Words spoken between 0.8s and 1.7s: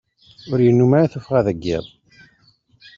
ara tuffɣa deg